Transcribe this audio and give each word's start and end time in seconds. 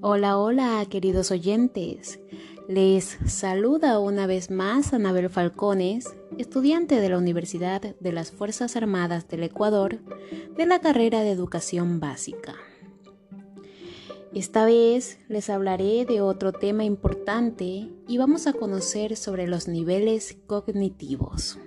Hola, 0.00 0.38
hola, 0.38 0.86
queridos 0.88 1.32
oyentes. 1.32 2.20
Les 2.68 3.18
saluda 3.26 3.98
una 3.98 4.28
vez 4.28 4.48
más 4.48 4.92
Anabel 4.92 5.28
Falcones, 5.28 6.14
estudiante 6.38 7.00
de 7.00 7.08
la 7.08 7.18
Universidad 7.18 7.82
de 7.98 8.12
las 8.12 8.30
Fuerzas 8.30 8.76
Armadas 8.76 9.26
del 9.26 9.42
Ecuador 9.42 9.98
de 10.56 10.66
la 10.66 10.80
carrera 10.80 11.22
de 11.22 11.32
Educación 11.32 11.98
Básica. 11.98 12.54
Esta 14.32 14.64
vez 14.64 15.18
les 15.28 15.50
hablaré 15.50 16.04
de 16.04 16.20
otro 16.20 16.52
tema 16.52 16.84
importante 16.84 17.90
y 18.06 18.18
vamos 18.18 18.46
a 18.46 18.52
conocer 18.52 19.16
sobre 19.16 19.48
los 19.48 19.66
niveles 19.66 20.38
cognitivos. 20.46 21.58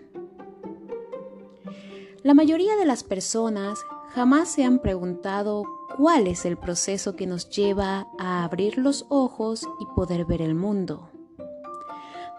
La 2.23 2.33
mayoría 2.33 2.77
de 2.77 2.85
las 2.85 3.03
personas 3.03 3.79
jamás 4.11 4.47
se 4.47 4.63
han 4.63 4.79
preguntado 4.79 5.65
cuál 6.01 6.25
es 6.25 6.45
el 6.45 6.57
proceso 6.57 7.15
que 7.15 7.27
nos 7.27 7.47
lleva 7.51 8.07
a 8.17 8.43
abrir 8.43 8.79
los 8.79 9.05
ojos 9.09 9.67
y 9.79 9.85
poder 9.95 10.25
ver 10.25 10.41
el 10.41 10.55
mundo. 10.55 11.11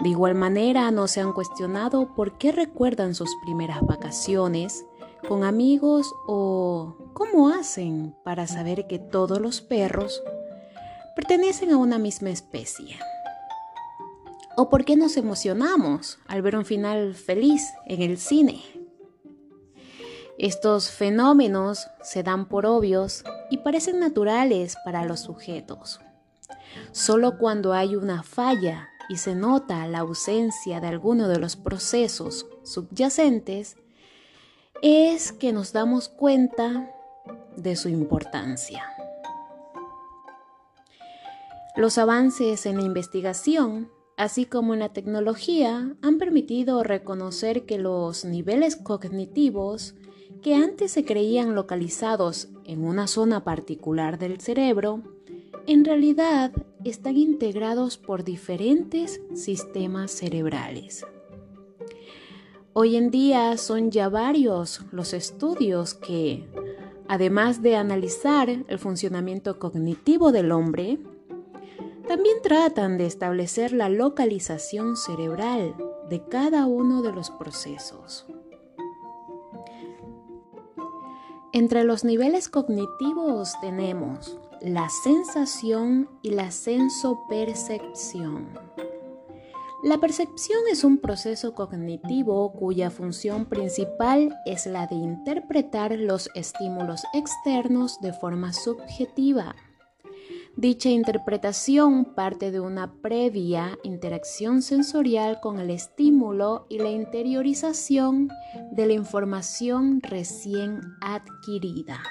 De 0.01 0.09
igual 0.09 0.35
manera, 0.35 0.91
no 0.91 1.07
se 1.07 1.21
han 1.21 1.33
cuestionado 1.33 2.13
por 2.17 2.39
qué 2.39 2.51
recuerdan 2.51 3.15
sus 3.15 3.31
primeras 3.45 3.81
vacaciones 3.83 4.85
con 5.29 5.45
amigos 5.45 6.13
o 6.27 6.97
cómo 7.13 7.51
hacen 7.51 8.17
para 8.25 8.49
saber 8.49 8.89
que 8.89 8.99
todos 8.99 9.41
los 9.41 9.61
perros 9.61 10.25
pertenecen 11.15 11.71
a 11.71 11.77
una 11.77 11.99
misma 11.99 12.31
especie. 12.31 12.99
O 14.57 14.71
por 14.71 14.85
qué 14.85 14.97
nos 14.97 15.17
emocionamos 15.17 16.19
al 16.27 16.43
ver 16.43 16.57
un 16.57 16.65
final 16.65 17.15
feliz 17.15 17.63
en 17.87 18.03
el 18.03 18.19
cine. 18.19 18.61
Estos 20.39 20.91
fenómenos 20.91 21.89
se 22.03 22.23
dan 22.23 22.49
por 22.49 22.67
obvios 22.67 23.25
y 23.51 23.59
parecen 23.59 24.01
naturales 24.01 24.77
para 24.85 25.05
los 25.05 25.21
sujetos. 25.21 26.01
Solo 26.91 27.39
cuando 27.39 27.73
hay 27.75 27.97
una 27.97 28.23
falla 28.23 28.89
y 29.09 29.19
se 29.19 29.35
nota 29.35 29.87
la 29.87 29.99
ausencia 30.01 30.81
de 30.81 30.89
alguno 30.89 31.29
de 31.29 31.39
los 31.39 31.57
procesos 31.57 32.47
subyacentes, 32.63 33.77
es 34.81 35.33
que 35.33 35.53
nos 35.53 35.73
damos 35.73 36.09
cuenta 36.09 36.91
de 37.57 37.77
su 37.77 37.89
importancia. 37.89 38.85
Los 41.77 41.99
avances 41.99 42.67
en 42.67 42.79
la 42.79 42.83
investigación, 42.83 43.91
así 44.17 44.45
como 44.45 44.75
en 44.75 44.81
la 44.81 44.93
tecnología, 44.93 45.95
han 46.03 46.19
permitido 46.19 46.83
reconocer 46.83 47.65
que 47.65 47.79
los 47.79 48.25
niveles 48.25 48.77
cognitivos 48.77 49.95
que 50.43 50.55
antes 50.55 50.91
se 50.91 51.05
creían 51.05 51.55
localizados 51.55 52.49
en 52.65 52.85
una 52.85 53.07
zona 53.07 53.45
particular 53.45 54.19
del 54.19 54.41
cerebro, 54.41 55.03
en 55.67 55.85
realidad 55.85 56.53
están 56.85 57.17
integrados 57.17 57.97
por 57.97 58.25
diferentes 58.25 59.21
sistemas 59.35 60.11
cerebrales. 60.11 61.07
Hoy 62.73 62.97
en 62.97 63.11
día 63.11 63.57
son 63.57 63.91
ya 63.91 64.09
varios 64.09 64.81
los 64.91 65.13
estudios 65.13 65.95
que, 65.95 66.49
además 67.07 67.63
de 67.63 67.77
analizar 67.77 68.49
el 68.49 68.79
funcionamiento 68.79 69.59
cognitivo 69.59 70.33
del 70.33 70.51
hombre, 70.51 70.99
también 72.09 72.39
tratan 72.43 72.99
de 72.99 73.07
establecer 73.07 73.73
la 73.73 73.89
localización 73.89 74.97
cerebral 74.97 75.77
de 76.09 76.27
cada 76.27 76.67
uno 76.67 77.03
de 77.03 77.13
los 77.13 77.31
procesos. 77.31 78.27
Entre 81.55 81.85
los 81.85 82.03
niveles 82.03 82.49
cognitivos 82.49 83.53
tenemos 83.61 84.39
la 84.63 84.89
sensación 84.89 86.09
y 86.23 86.31
la 86.31 86.51
sensopercepción. 86.51 88.49
La 89.85 89.99
percepción 89.99 90.61
es 90.71 90.83
un 90.83 90.97
proceso 90.97 91.55
cognitivo 91.55 92.53
cuya 92.53 92.89
función 92.89 93.45
principal 93.45 94.35
es 94.47 94.65
la 94.65 94.87
de 94.87 94.95
interpretar 94.95 95.99
los 95.99 96.31
estímulos 96.35 97.03
externos 97.13 98.01
de 98.01 98.15
forma 98.15 98.55
subjetiva. 98.55 99.55
Dicha 100.57 100.91
interpretación 100.91 102.05
parte 102.05 102.51
de 102.51 102.61
una 102.61 102.93
previa 103.01 103.79
interacción 103.83 104.61
sensorial 104.61 105.41
con 105.41 105.59
el 105.59 105.71
estímulo 105.71 106.67
y 106.69 106.79
la 106.79 106.91
interiorización 106.91 108.29
de 108.71 108.87
la 108.87 108.93
información 108.93 110.03
recién 110.03 110.83
adquirida. 111.01 112.03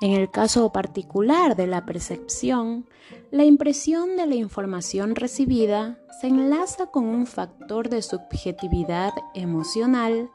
En 0.00 0.10
el 0.10 0.28
caso 0.32 0.72
particular 0.72 1.54
de 1.54 1.68
la 1.68 1.86
percepción, 1.86 2.88
la 3.30 3.44
impresión 3.44 4.16
de 4.16 4.26
la 4.26 4.34
información 4.34 5.14
recibida 5.14 6.00
se 6.20 6.26
enlaza 6.26 6.88
con 6.88 7.04
un 7.04 7.28
factor 7.28 7.88
de 7.88 8.02
subjetividad 8.02 9.12
emocional 9.34 10.30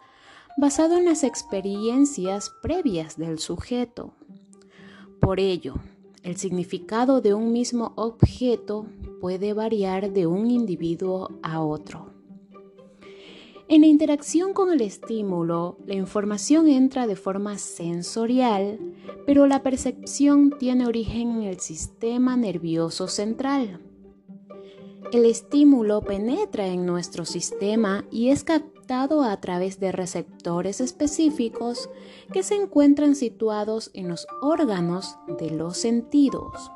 basado 0.55 0.97
en 0.97 1.03
las 1.03 1.25
experiencias 1.25 2.49
previas 2.61 3.17
del 3.17 3.39
sujeto. 3.39 4.13
Por 5.19 5.41
ello, 5.41 5.75
el 6.27 6.35
significado 6.35 7.21
de 7.21 7.33
un 7.33 7.53
mismo 7.53 7.93
objeto 7.95 8.85
puede 9.21 9.53
variar 9.53 10.11
de 10.11 10.27
un 10.27 10.51
individuo 10.51 11.39
a 11.41 11.61
otro. 11.61 12.11
En 13.69 13.79
la 13.79 13.87
interacción 13.87 14.51
con 14.51 14.73
el 14.73 14.81
estímulo, 14.81 15.77
la 15.85 15.95
información 15.95 16.67
entra 16.67 17.07
de 17.07 17.15
forma 17.15 17.57
sensorial, 17.57 18.77
pero 19.25 19.47
la 19.47 19.63
percepción 19.63 20.53
tiene 20.59 20.85
origen 20.85 21.31
en 21.31 21.43
el 21.43 21.61
sistema 21.61 22.35
nervioso 22.35 23.07
central. 23.07 23.79
El 25.13 25.23
estímulo 25.23 26.01
penetra 26.01 26.67
en 26.67 26.85
nuestro 26.85 27.23
sistema 27.23 28.03
y 28.11 28.29
es 28.29 28.43
captado 28.43 28.76
a 28.89 29.37
través 29.41 29.79
de 29.79 29.91
receptores 29.91 30.79
específicos 30.79 31.89
que 32.31 32.41
se 32.41 32.55
encuentran 32.55 33.15
situados 33.15 33.91
en 33.93 34.07
los 34.07 34.27
órganos 34.41 35.17
de 35.39 35.51
los 35.51 35.77
sentidos, 35.77 36.71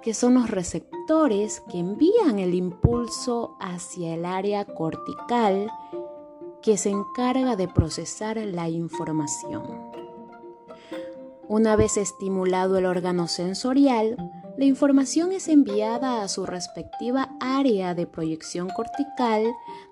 que 0.00 0.14
son 0.14 0.34
los 0.34 0.50
receptores 0.50 1.62
que 1.70 1.78
envían 1.78 2.38
el 2.38 2.54
impulso 2.54 3.56
hacia 3.60 4.14
el 4.14 4.24
área 4.24 4.64
cortical 4.64 5.70
que 6.62 6.78
se 6.78 6.90
encarga 6.90 7.54
de 7.56 7.68
procesar 7.68 8.38
la 8.38 8.68
información. 8.70 9.62
Una 11.48 11.76
vez 11.76 11.98
estimulado 11.98 12.78
el 12.78 12.86
órgano 12.86 13.28
sensorial, 13.28 14.16
la 14.62 14.68
información 14.68 15.32
es 15.32 15.48
enviada 15.48 16.22
a 16.22 16.28
su 16.28 16.46
respectiva 16.46 17.36
área 17.40 17.96
de 17.96 18.06
proyección 18.06 18.68
cortical 18.68 19.42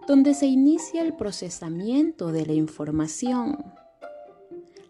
donde 0.07 0.33
se 0.33 0.47
inicia 0.47 1.03
el 1.03 1.13
procesamiento 1.13 2.31
de 2.31 2.47
la 2.47 2.53
información. 2.53 3.65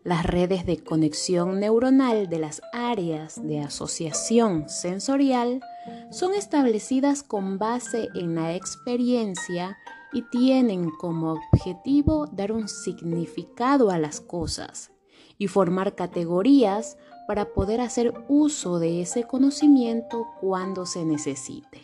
Las 0.05 0.27
redes 0.27 0.67
de 0.67 0.85
conexión 0.85 1.61
neuronal 1.61 2.29
de 2.29 2.39
las 2.41 2.61
áreas 2.75 3.43
de 3.43 3.61
asociación 3.61 4.69
sensorial 4.69 5.63
son 6.11 6.35
establecidas 6.35 7.23
con 7.23 7.57
base 7.57 8.09
en 8.15 8.35
la 8.35 8.55
experiencia 8.55 9.79
y 10.12 10.29
tienen 10.29 10.91
como 10.91 11.33
objetivo 11.33 12.27
dar 12.27 12.53
un 12.53 12.69
significado 12.69 13.91
a 13.91 13.97
las 13.97 14.21
cosas 14.21 14.91
y 15.39 15.47
formar 15.47 15.95
categorías 15.95 16.99
para 17.31 17.53
poder 17.53 17.81
hacer 17.81 18.13
uso 18.27 18.81
de 18.81 19.03
ese 19.03 19.23
conocimiento 19.23 20.27
cuando 20.41 20.85
se 20.85 21.05
necesite. 21.05 21.81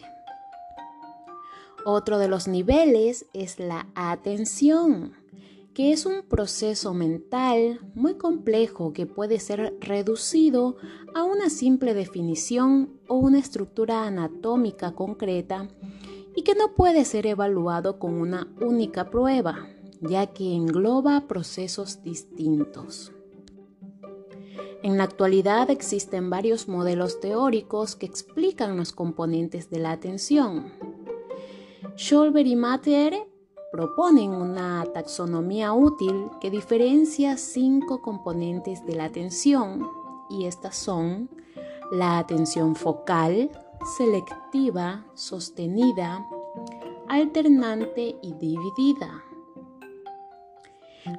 Otro 1.84 2.18
de 2.18 2.26
los 2.26 2.48
niveles 2.48 3.26
es 3.32 3.60
la 3.60 3.86
atención, 3.94 5.12
que 5.72 5.92
es 5.92 6.04
un 6.04 6.22
proceso 6.22 6.94
mental 6.94 7.78
muy 7.94 8.14
complejo 8.14 8.92
que 8.92 9.06
puede 9.06 9.38
ser 9.38 9.76
reducido 9.78 10.78
a 11.14 11.22
una 11.22 11.48
simple 11.48 11.94
definición 11.94 12.98
o 13.06 13.14
una 13.14 13.38
estructura 13.38 14.04
anatómica 14.04 14.96
concreta 14.96 15.68
y 16.34 16.42
que 16.42 16.56
no 16.56 16.74
puede 16.74 17.04
ser 17.04 17.24
evaluado 17.24 18.00
con 18.00 18.14
una 18.14 18.52
única 18.60 19.10
prueba, 19.12 19.68
ya 20.00 20.26
que 20.26 20.56
engloba 20.56 21.28
procesos 21.28 22.02
distintos. 22.02 23.12
En 24.82 24.98
la 24.98 25.04
actualidad 25.04 25.70
existen 25.70 26.30
varios 26.30 26.68
modelos 26.68 27.20
teóricos 27.20 27.96
que 27.96 28.06
explican 28.06 28.76
los 28.76 28.92
componentes 28.92 29.70
de 29.70 29.78
la 29.78 29.92
atención. 29.92 30.72
Scholber 31.96 32.46
y 32.46 32.56
Mater 32.56 33.26
proponen 33.72 34.30
una 34.30 34.84
taxonomía 34.92 35.72
útil 35.72 36.30
que 36.40 36.50
diferencia 36.50 37.36
cinco 37.36 38.00
componentes 38.02 38.86
de 38.86 38.96
la 38.96 39.04
atención 39.04 39.88
y 40.30 40.46
estas 40.46 40.76
son 40.76 41.28
la 41.92 42.18
atención 42.18 42.74
focal, 42.74 43.50
selectiva, 43.96 45.06
sostenida, 45.14 46.26
alternante 47.08 48.16
y 48.22 48.34
dividida. 48.34 49.25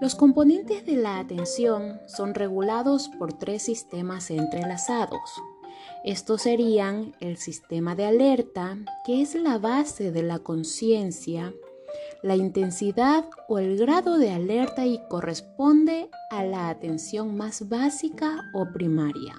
Los 0.01 0.15
componentes 0.15 0.85
de 0.85 0.97
la 0.97 1.17
atención 1.17 2.01
son 2.07 2.33
regulados 2.33 3.07
por 3.07 3.33
tres 3.33 3.63
sistemas 3.63 4.29
entrelazados, 4.29 5.19
Estos 6.03 6.43
serían 6.43 7.15
el 7.19 7.37
sistema 7.37 7.95
de 7.95 8.05
alerta, 8.05 8.77
que 9.05 9.21
es 9.21 9.35
la 9.35 9.57
base 9.57 10.11
de 10.11 10.23
la 10.23 10.39
conciencia, 10.39 11.53
la 12.21 12.35
intensidad 12.35 13.25
o 13.47 13.59
el 13.59 13.77
grado 13.77 14.17
de 14.17 14.31
alerta 14.31 14.85
y 14.85 14.99
corresponde 15.09 16.09
a 16.31 16.43
la 16.43 16.69
atención 16.69 17.35
más 17.35 17.67
básica 17.69 18.43
o 18.53 18.67
primaria. 18.73 19.35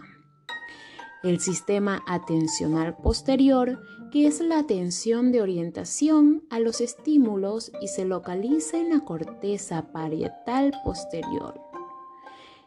El 1.23 1.41
sistema 1.41 2.03
atencional 2.07 2.97
posterior, 2.97 3.81
que 4.11 4.27
es 4.27 4.41
la 4.41 4.59
atención 4.59 5.33
de 5.33 5.43
orientación 5.43 6.43
a 6.51 6.61
los 6.61 6.81
estímulos 6.81 7.73
y 7.81 7.89
se 7.89 8.05
localiza 8.05 8.79
en 8.79 8.91
la 8.91 9.01
corteza 9.01 9.93
parietal 9.93 10.73
posterior. 10.85 11.61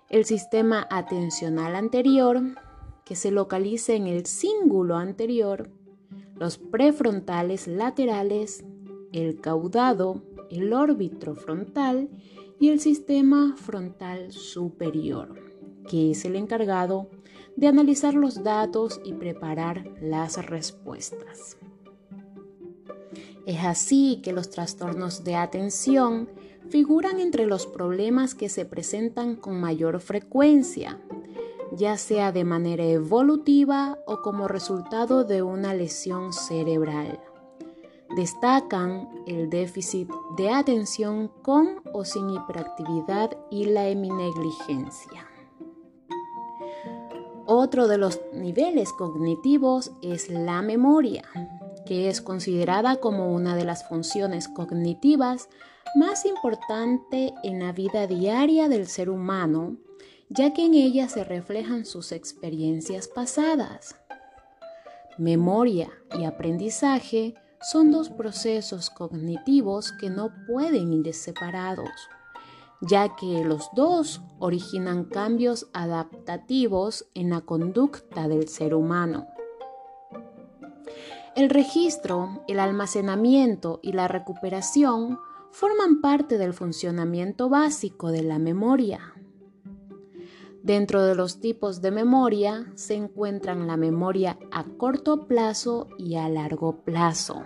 El 0.09 0.25
sistema 0.25 0.87
atencional 0.89 1.75
anterior, 1.75 2.41
que 3.05 3.15
se 3.15 3.31
localiza 3.31 3.93
en 3.93 4.07
el 4.07 4.25
cíngulo 4.25 4.97
anterior, 4.97 5.69
los 6.35 6.57
prefrontales 6.57 7.67
laterales, 7.67 8.63
el 9.11 9.39
caudado, 9.39 10.21
el 10.49 10.73
órbitro 10.73 11.35
frontal 11.35 12.09
y 12.59 12.69
el 12.69 12.79
sistema 12.79 13.55
frontal 13.55 14.31
superior, 14.31 15.35
que 15.87 16.11
es 16.11 16.25
el 16.25 16.35
encargado 16.35 17.09
de 17.09 17.19
analizar 17.67 18.13
los 18.13 18.43
datos 18.43 18.99
y 19.03 19.13
preparar 19.13 19.91
las 20.01 20.45
respuestas. 20.45 21.57
Es 23.45 23.63
así 23.63 24.21
que 24.23 24.33
los 24.33 24.49
trastornos 24.49 25.23
de 25.23 25.35
atención 25.35 26.29
figuran 26.69 27.19
entre 27.19 27.45
los 27.45 27.65
problemas 27.65 28.35
que 28.35 28.49
se 28.49 28.65
presentan 28.65 29.35
con 29.35 29.59
mayor 29.59 29.99
frecuencia, 29.99 30.99
ya 31.71 31.97
sea 31.97 32.31
de 32.31 32.43
manera 32.43 32.85
evolutiva 32.85 33.97
o 34.05 34.21
como 34.21 34.47
resultado 34.47 35.23
de 35.23 35.41
una 35.41 35.73
lesión 35.73 36.33
cerebral. 36.33 37.19
Destacan 38.15 39.09
el 39.25 39.49
déficit 39.49 40.09
de 40.37 40.49
atención 40.49 41.31
con 41.41 41.81
o 41.93 42.03
sin 42.05 42.29
hiperactividad 42.29 43.37
y 43.49 43.65
la 43.65 43.87
heminegligencia. 43.87 45.30
Otro 47.63 47.87
de 47.87 47.99
los 47.99 48.19
niveles 48.33 48.91
cognitivos 48.91 49.91
es 50.01 50.31
la 50.31 50.63
memoria, 50.63 51.21
que 51.85 52.09
es 52.09 52.19
considerada 52.19 52.95
como 52.95 53.31
una 53.31 53.55
de 53.55 53.65
las 53.65 53.87
funciones 53.87 54.47
cognitivas 54.47 55.47
más 55.93 56.25
importante 56.25 57.35
en 57.43 57.59
la 57.59 57.71
vida 57.71 58.07
diaria 58.07 58.67
del 58.67 58.87
ser 58.87 59.11
humano, 59.11 59.77
ya 60.27 60.53
que 60.55 60.65
en 60.65 60.73
ella 60.73 61.07
se 61.07 61.23
reflejan 61.23 61.85
sus 61.85 62.11
experiencias 62.13 63.07
pasadas. 63.07 63.95
Memoria 65.19 65.91
y 66.17 66.25
aprendizaje 66.25 67.35
son 67.61 67.91
dos 67.91 68.09
procesos 68.09 68.89
cognitivos 68.89 69.91
que 69.91 70.09
no 70.09 70.31
pueden 70.47 70.93
ir 70.93 71.13
separados, 71.13 71.91
ya 72.81 73.15
que 73.15 73.43
los 73.43 73.69
dos 73.75 74.21
originan 74.39 75.05
cambios 75.05 75.69
adaptativos 75.73 77.05
en 77.13 77.29
la 77.29 77.41
conducta 77.41 78.27
del 78.27 78.47
ser 78.47 78.73
humano. 78.73 79.27
El 81.35 81.49
registro, 81.49 82.43
el 82.47 82.59
almacenamiento 82.59 83.79
y 83.81 83.93
la 83.93 84.07
recuperación 84.07 85.19
forman 85.51 86.01
parte 86.01 86.37
del 86.37 86.53
funcionamiento 86.53 87.49
básico 87.49 88.11
de 88.11 88.23
la 88.23 88.39
memoria. 88.39 89.13
Dentro 90.63 91.03
de 91.03 91.15
los 91.15 91.39
tipos 91.39 91.81
de 91.81 91.91
memoria 91.91 92.71
se 92.75 92.95
encuentran 92.95 93.65
la 93.65 93.77
memoria 93.77 94.37
a 94.51 94.63
corto 94.63 95.27
plazo 95.27 95.87
y 95.97 96.15
a 96.15 96.29
largo 96.29 96.83
plazo. 96.83 97.43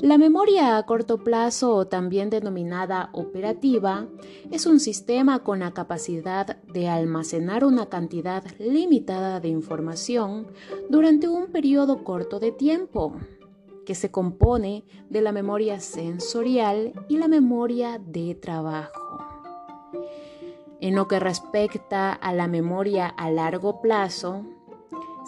La 0.00 0.18
memoria 0.18 0.76
a 0.76 0.86
corto 0.86 1.18
plazo, 1.18 1.86
también 1.86 2.30
denominada 2.30 3.10
operativa, 3.12 4.06
es 4.50 4.66
un 4.66 4.80
sistema 4.80 5.42
con 5.42 5.60
la 5.60 5.72
capacidad 5.72 6.62
de 6.62 6.88
almacenar 6.88 7.64
una 7.64 7.86
cantidad 7.86 8.44
limitada 8.58 9.40
de 9.40 9.48
información 9.48 10.46
durante 10.88 11.28
un 11.28 11.48
periodo 11.48 12.04
corto 12.04 12.38
de 12.38 12.52
tiempo 12.52 13.14
que 13.84 13.94
se 13.94 14.10
compone 14.10 14.84
de 15.08 15.20
la 15.20 15.32
memoria 15.32 15.80
sensorial 15.80 16.92
y 17.08 17.18
la 17.18 17.28
memoria 17.28 17.98
de 17.98 18.36
trabajo. 18.36 19.18
En 20.80 20.94
lo 20.94 21.08
que 21.08 21.20
respecta 21.20 22.12
a 22.12 22.32
la 22.32 22.46
memoria 22.46 23.06
a 23.06 23.30
largo 23.30 23.82
plazo, 23.82 24.46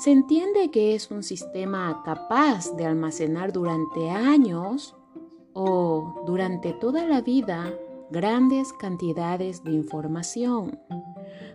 se 0.03 0.11
entiende 0.11 0.73
que 0.73 0.97
es 0.97 1.13
un 1.13 1.23
sistema 1.23 2.03
capaz 2.05 2.75
de 2.77 2.87
almacenar 2.87 3.53
durante 3.53 4.11
años 4.11 4.97
o 5.53 6.25
durante 6.27 6.73
toda 6.73 7.07
la 7.07 7.21
vida 7.21 7.73
grandes 8.11 8.73
cantidades 8.73 9.63
de 9.63 9.71
información, 9.71 10.81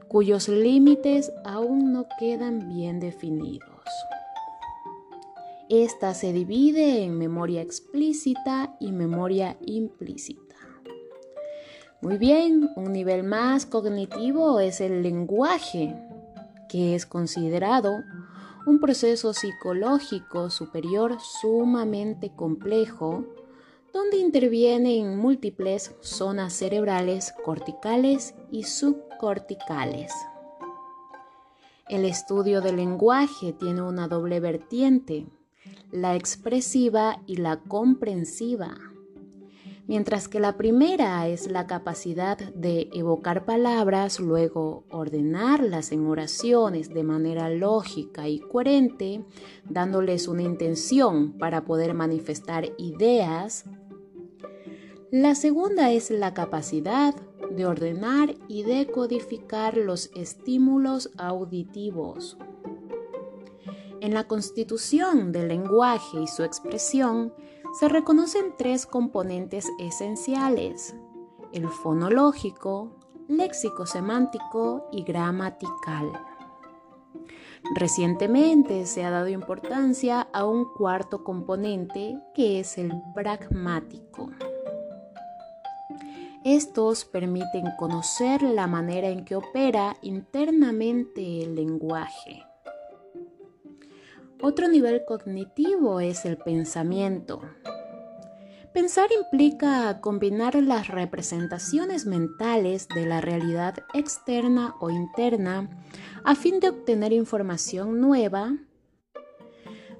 cuyos 0.07 0.47
límites 0.47 1.29
aún 1.43 1.91
no 1.91 2.05
quedan 2.19 2.69
bien 2.69 3.01
definidos. 3.01 3.83
Esta 5.67 6.13
se 6.13 6.31
divide 6.31 7.03
en 7.03 7.17
memoria 7.17 7.61
explícita 7.61 8.77
y 8.79 8.93
memoria 8.93 9.57
implícita. 9.65 10.55
Muy 12.01 12.17
bien, 12.17 12.69
un 12.77 12.93
nivel 12.93 13.25
más 13.25 13.65
cognitivo 13.65 14.61
es 14.61 14.79
el 14.79 15.03
lenguaje, 15.03 15.93
que 16.69 16.95
es 16.95 17.05
considerado 17.05 17.91
un 18.67 18.79
proceso 18.79 19.33
psicológico 19.33 20.49
superior 20.49 21.17
sumamente 21.21 22.33
complejo, 22.35 23.25
donde 23.93 24.17
intervienen 24.17 25.17
múltiples 25.17 25.95
zonas 26.01 26.53
cerebrales 26.53 27.33
corticales 27.43 28.35
y 28.51 28.63
subcorticales. 28.63 30.11
El 31.87 32.03
estudio 32.03 32.59
del 32.59 32.75
lenguaje 32.75 33.53
tiene 33.53 33.81
una 33.81 34.09
doble 34.09 34.41
vertiente 34.41 35.25
la 35.91 36.15
expresiva 36.15 37.21
y 37.25 37.37
la 37.37 37.61
comprensiva. 37.61 38.77
Mientras 39.87 40.27
que 40.27 40.41
la 40.41 40.57
primera 40.57 41.25
es 41.29 41.49
la 41.49 41.65
capacidad 41.65 42.37
de 42.37 42.89
evocar 42.93 43.45
palabras, 43.45 44.19
luego 44.19 44.83
ordenarlas 44.89 45.93
en 45.93 46.05
oraciones 46.07 46.93
de 46.93 47.03
manera 47.03 47.49
lógica 47.49 48.27
y 48.27 48.39
coherente, 48.39 49.23
dándoles 49.69 50.27
una 50.27 50.41
intención 50.41 51.37
para 51.37 51.63
poder 51.63 51.93
manifestar 51.93 52.69
ideas. 52.77 53.63
La 55.09 55.35
segunda 55.35 55.89
es 55.89 56.11
la 56.11 56.33
capacidad 56.33 57.15
de 57.49 57.65
ordenar 57.65 58.35
y 58.49 58.63
decodificar 58.63 59.77
los 59.77 60.11
estímulos 60.15 61.11
auditivos. 61.17 62.37
En 64.01 64.13
la 64.13 64.27
constitución 64.27 65.31
del 65.31 65.47
lenguaje 65.47 66.21
y 66.21 66.27
su 66.27 66.43
expresión 66.43 67.33
se 67.73 67.89
reconocen 67.89 68.53
tres 68.57 68.85
componentes 68.85 69.67
esenciales, 69.79 70.95
el 71.51 71.67
fonológico, 71.69 72.97
léxico-semántico 73.27 74.87
y 74.91 75.03
gramatical. 75.03 76.11
Recientemente 77.75 78.85
se 78.85 79.03
ha 79.03 79.11
dado 79.11 79.27
importancia 79.27 80.27
a 80.33 80.45
un 80.45 80.65
cuarto 80.73 81.23
componente 81.23 82.17
que 82.33 82.59
es 82.59 82.77
el 82.77 82.93
pragmático. 83.13 84.29
Estos 86.43 87.03
permiten 87.03 87.65
conocer 87.77 88.41
la 88.41 88.67
manera 88.67 89.09
en 89.09 89.25
que 89.25 89.35
opera 89.35 89.97
internamente 90.01 91.43
el 91.43 91.55
lenguaje. 91.55 92.46
Otro 94.39 94.67
nivel 94.67 95.03
cognitivo 95.03 95.99
es 95.99 96.23
el 96.25 96.37
pensamiento. 96.37 97.41
Pensar 98.71 99.09
implica 99.11 99.99
combinar 99.99 100.53
las 100.53 100.89
representaciones 100.89 102.05
mentales 102.05 102.87
de 102.87 103.07
la 103.07 103.19
realidad 103.19 103.79
externa 103.95 104.75
o 104.79 104.91
interna 104.91 105.67
a 106.23 106.35
fin 106.35 106.59
de 106.59 106.69
obtener 106.69 107.13
información 107.13 107.99
nueva. 107.99 108.55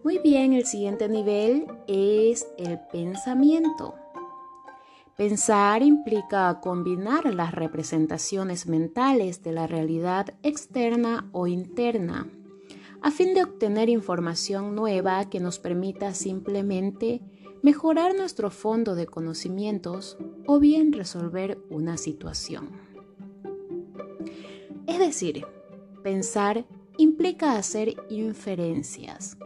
Muy 0.04 0.20
bien, 0.20 0.54
el 0.54 0.68
siguiente 0.68 1.10
nivel 1.10 1.66
es 1.88 2.48
el 2.60 2.80
pensamiento. 2.92 3.96
Pensar 5.16 5.82
implica 5.82 6.60
combinar 6.62 7.34
las 7.34 7.54
representaciones 7.54 8.68
mentales 8.68 9.42
de 9.42 9.54
la 9.54 9.66
realidad 9.66 10.36
externa 10.44 11.28
o 11.32 11.48
interna 11.48 12.28
a 13.02 13.12
fin 13.12 13.34
de 13.34 13.44
obtener 13.44 13.90
información 13.90 14.76
nueva 14.76 15.30
que 15.30 15.40
nos 15.40 15.60
permita 15.60 16.14
simplemente 16.14 17.22
mejorar 17.62 18.16
nuestro 18.16 18.50
fondo 18.50 18.96
de 18.96 19.08
conocimientos 19.08 20.18
o 20.46 20.60
bien 20.60 20.94
resolver 20.94 21.60
una 21.70 21.98
situación. 21.98 22.70
Es 24.86 25.00
decir, 25.00 25.46
pensar 26.04 26.66
implica 26.98 27.58
hacer 27.58 27.96
inferencias. 28.10 29.38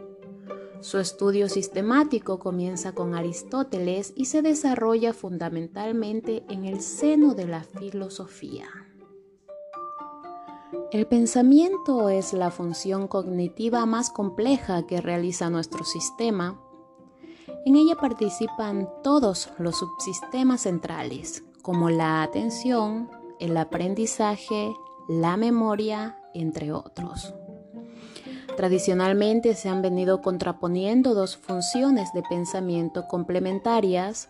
Su 0.81 0.97
estudio 0.97 1.47
sistemático 1.47 2.39
comienza 2.39 2.93
con 2.93 3.13
Aristóteles 3.13 4.13
y 4.15 4.25
se 4.25 4.41
desarrolla 4.41 5.13
fundamentalmente 5.13 6.43
en 6.49 6.65
el 6.65 6.81
seno 6.81 7.35
de 7.35 7.45
la 7.45 7.63
filosofía. 7.63 8.67
El 10.91 11.07
pensamiento 11.07 12.09
es 12.09 12.33
la 12.33 12.51
función 12.51 13.07
cognitiva 13.07 13.85
más 13.85 14.09
compleja 14.09 14.85
que 14.85 14.99
realiza 14.99 15.49
nuestro 15.49 15.85
sistema. 15.85 16.59
En 17.65 17.77
ella 17.77 17.95
participan 17.95 18.89
todos 19.01 19.51
los 19.57 19.77
subsistemas 19.77 20.61
centrales, 20.61 21.45
como 21.61 21.89
la 21.89 22.23
atención, 22.23 23.09
el 23.39 23.55
aprendizaje, 23.55 24.73
la 25.07 25.37
memoria, 25.37 26.17
entre 26.33 26.73
otros. 26.73 27.33
Tradicionalmente 28.57 29.55
se 29.55 29.69
han 29.69 29.81
venido 29.81 30.21
contraponiendo 30.21 31.13
dos 31.13 31.37
funciones 31.37 32.11
de 32.13 32.21
pensamiento 32.23 33.07
complementarias, 33.07 34.27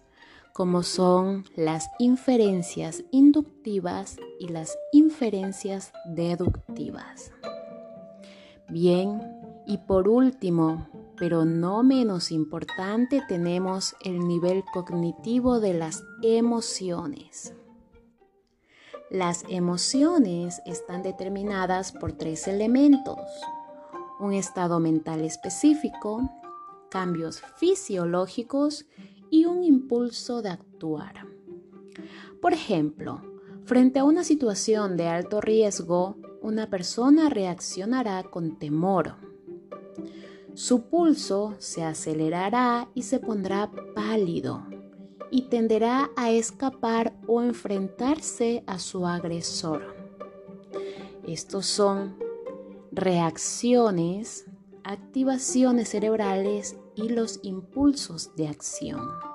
como 0.54 0.84
son 0.84 1.46
las 1.56 1.90
inferencias 2.00 3.04
inductivas 3.12 4.18
y 4.40 4.50
las 4.50 4.78
inferencias 4.92 5.94
deductivas. 6.06 7.32
Bien, 8.70 9.22
y 9.66 9.78
por 9.78 10.08
último, 10.08 10.88
pero 11.18 11.46
no 11.46 11.84
menos 11.84 12.32
importante, 12.32 13.22
tenemos 13.28 13.96
el 14.04 14.28
nivel 14.28 14.64
cognitivo 14.74 15.60
de 15.60 15.74
las 15.74 16.04
emociones. 16.22 17.54
Las 19.10 19.44
emociones 19.50 20.62
están 20.66 21.04
determinadas 21.04 21.92
por 21.92 22.14
tres 22.14 22.48
elementos. 22.48 23.20
Un 24.20 24.34
estado 24.34 24.80
mental 24.80 25.22
específico, 25.22 26.30
cambios 26.90 27.42
fisiológicos 27.58 28.86
impulso 29.72 30.42
de 30.42 30.50
actuar. 30.50 31.28
Por 32.42 32.54
ejemplo, 32.54 33.22
frente 33.66 34.00
a 34.00 34.04
una 34.04 34.24
situación 34.24 34.98
de 34.98 35.08
alto 35.08 35.42
riesgo, 35.42 36.18
una 36.42 36.70
persona 36.70 37.30
reaccionará 37.30 38.24
con 38.24 38.58
temor. 38.58 39.16
Su 40.54 40.84
pulso 40.84 41.56
se 41.60 41.84
acelerará 41.84 42.90
y 42.94 43.04
se 43.04 43.20
pondrá 43.20 43.72
pálido 43.96 44.66
y 45.30 45.44
tenderá 45.44 46.12
a 46.18 46.32
escapar 46.32 47.16
o 47.28 47.42
enfrentarse 47.42 48.64
a 48.68 48.80
su 48.80 49.08
agresor. 49.08 49.96
Estos 51.26 51.68
son 51.68 52.18
reacciones, 52.92 54.46
activaciones 54.84 55.90
cerebrales 55.90 56.76
y 56.96 57.10
los 57.10 57.40
impulsos 57.44 58.36
de 58.36 58.50
acción. 58.50 59.31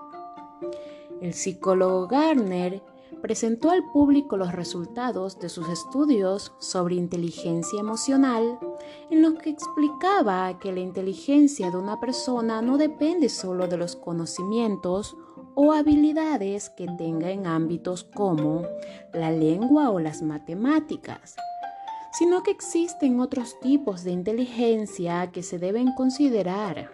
El 1.20 1.32
psicólogo 1.32 2.06
Garner 2.06 2.82
presentó 3.22 3.70
al 3.70 3.82
público 3.92 4.36
los 4.36 4.52
resultados 4.52 5.38
de 5.38 5.48
sus 5.48 5.68
estudios 5.68 6.52
sobre 6.58 6.96
inteligencia 6.96 7.80
emocional, 7.80 8.58
en 9.10 9.22
los 9.22 9.34
que 9.34 9.50
explicaba 9.50 10.58
que 10.58 10.72
la 10.72 10.80
inteligencia 10.80 11.70
de 11.70 11.76
una 11.76 11.98
persona 11.98 12.60
no 12.62 12.76
depende 12.76 13.28
solo 13.28 13.66
de 13.66 13.76
los 13.78 13.96
conocimientos 13.96 15.16
o 15.54 15.72
habilidades 15.72 16.68
que 16.70 16.86
tenga 16.98 17.30
en 17.30 17.46
ámbitos 17.46 18.04
como 18.04 18.62
la 19.12 19.30
lengua 19.30 19.90
o 19.90 19.98
las 19.98 20.20
matemáticas, 20.20 21.36
sino 22.12 22.42
que 22.42 22.50
existen 22.50 23.20
otros 23.20 23.58
tipos 23.60 24.04
de 24.04 24.10
inteligencia 24.10 25.30
que 25.32 25.42
se 25.42 25.58
deben 25.58 25.94
considerar. 25.94 26.90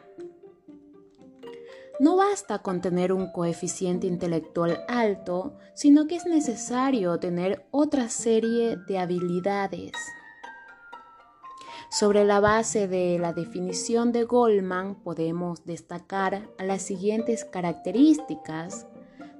No 2.00 2.16
basta 2.16 2.60
con 2.60 2.80
tener 2.80 3.12
un 3.12 3.30
coeficiente 3.30 4.06
intelectual 4.06 4.84
alto, 4.88 5.58
sino 5.74 6.06
que 6.06 6.16
es 6.16 6.26
necesario 6.26 7.18
tener 7.18 7.66
otra 7.70 8.08
serie 8.08 8.76
de 8.88 8.98
habilidades. 8.98 9.92
Sobre 11.90 12.24
la 12.24 12.40
base 12.40 12.88
de 12.88 13.18
la 13.18 13.32
definición 13.32 14.12
de 14.12 14.24
Goldman 14.24 14.94
podemos 15.02 15.64
destacar 15.66 16.48
las 16.58 16.82
siguientes 16.82 17.44
características 17.44 18.86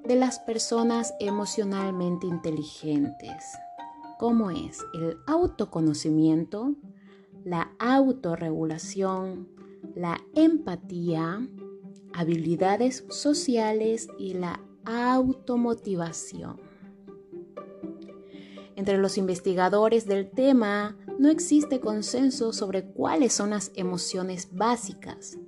de 0.04 0.16
las 0.16 0.38
personas 0.38 1.14
emocionalmente 1.18 2.26
inteligentes 2.26 3.42
como 4.23 4.52
es 4.52 4.87
el 4.94 5.18
autoconocimiento, 5.26 6.76
la 7.44 7.73
autorregulación, 7.80 9.49
la 9.97 10.21
empatía, 10.37 11.44
habilidades 12.14 13.04
sociales 13.09 14.09
y 14.19 14.35
la 14.35 14.61
automotivación. 14.85 16.61
Entre 18.76 18.99
los 18.99 19.19
investigadores 19.19 20.07
del 20.07 20.31
tema 20.31 20.97
no 21.19 21.28
existe 21.28 21.81
consenso 21.81 22.52
sobre 22.52 22.85
cuáles 22.85 23.33
son 23.33 23.50
las 23.50 23.71
emociones 23.75 24.49
básicas. 24.52 25.38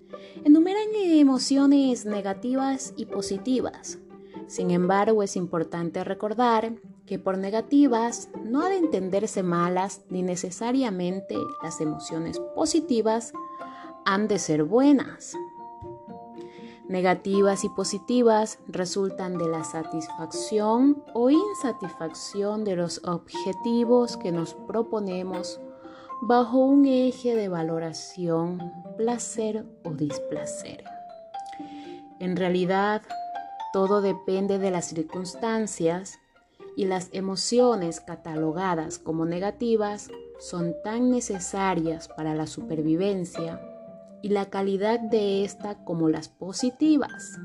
Enumeran 0.44 0.88
emociones 0.94 2.04
negativas 2.04 2.92
y 2.96 3.06
positivas. 3.06 3.98
Sin 4.46 4.70
embargo, 4.70 5.22
es 5.22 5.36
importante 5.36 6.04
recordar 6.04 6.74
que 7.06 7.18
por 7.18 7.38
negativas 7.38 8.28
no 8.44 8.62
ha 8.62 8.68
de 8.68 8.76
entenderse 8.76 9.42
malas 9.42 10.02
ni 10.10 10.22
necesariamente 10.22 11.36
las 11.62 11.80
emociones 11.80 12.38
positivas 12.54 13.32
han 14.04 14.28
de 14.28 14.38
ser 14.38 14.64
buenas. 14.64 15.34
Negativas 16.88 17.64
y 17.64 17.70
positivas 17.70 18.58
resultan 18.68 19.38
de 19.38 19.48
la 19.48 19.64
satisfacción 19.64 21.02
o 21.14 21.30
insatisfacción 21.30 22.62
de 22.62 22.76
los 22.76 23.00
objetivos 23.04 24.18
que 24.18 24.32
nos 24.32 24.52
proponemos 24.52 25.60
bajo 26.20 26.58
un 26.58 26.84
eje 26.84 27.34
de 27.34 27.48
valoración, 27.48 28.60
placer 28.98 29.64
o 29.82 29.92
displacer. 29.92 30.84
En 32.20 32.36
realidad, 32.36 33.00
todo 33.72 34.02
depende 34.02 34.58
de 34.58 34.70
las 34.70 34.88
circunstancias 34.88 36.18
y 36.76 36.84
las 36.84 37.08
emociones 37.12 38.00
catalogadas 38.00 38.98
como 38.98 39.24
negativas 39.24 40.10
son 40.38 40.74
tan 40.84 41.10
necesarias 41.10 42.08
para 42.08 42.34
la 42.34 42.46
supervivencia 42.46 43.58
y 44.24 44.30
la 44.30 44.48
calidad 44.48 45.00
de 45.00 45.44
esta 45.44 45.84
como 45.84 46.08
las 46.08 46.30
positivas, 46.30 47.38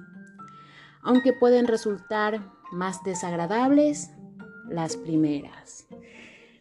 aunque 1.01 1.33
pueden 1.33 1.67
resultar 1.67 2.39
más 2.71 3.03
desagradables 3.03 4.11
las 4.69 4.95
primeras. 4.95 5.87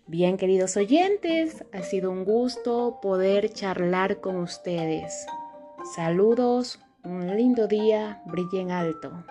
Bien, 0.08 0.36
queridos 0.36 0.76
oyentes, 0.76 1.64
ha 1.72 1.82
sido 1.82 2.10
un 2.10 2.24
gusto 2.24 2.98
poder 3.00 3.52
charlar 3.52 4.20
con 4.20 4.38
ustedes. 4.38 5.24
Saludos, 5.94 6.80
un 7.04 7.36
lindo 7.36 7.68
día, 7.68 8.20
brillen 8.26 8.72
alto. 8.72 9.24